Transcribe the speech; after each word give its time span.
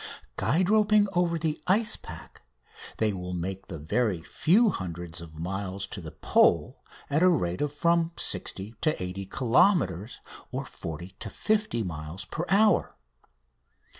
Guide 0.35 0.67
roping 0.67 1.07
over 1.13 1.37
the 1.37 1.61
ice 1.67 1.95
pack, 1.95 2.41
they 2.97 3.13
will 3.13 3.33
make 3.35 3.67
the 3.67 3.77
very 3.77 4.23
few 4.23 4.69
hundreds 4.71 5.21
of 5.21 5.37
miles 5.37 5.85
to 5.85 6.01
the 6.01 6.09
Pole 6.09 6.83
at 7.07 7.19
the 7.19 7.27
rate 7.29 7.61
of 7.61 7.71
from 7.71 8.11
60 8.17 8.73
to 8.81 8.99
80 9.03 9.27
kilometres 9.27 10.19
(40 10.49 11.09
to 11.19 11.29
50 11.29 11.83
miles) 11.83 12.25
per 12.25 12.45
hour. 12.49 12.95